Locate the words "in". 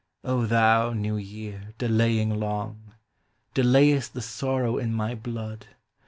4.79-4.91